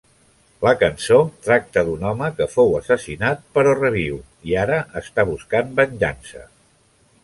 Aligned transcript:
La 0.67 0.71
cançó 0.83 1.19
tracta 1.47 1.83
d'un 1.91 2.07
home 2.13 2.31
que 2.41 2.49
fou 2.55 2.73
assassinat 2.79 3.47
però 3.59 3.77
reviu, 3.83 4.21
i 4.53 4.61
ara 4.67 4.85
està 5.07 5.31
buscant 5.35 5.75
venjança. 5.85 6.49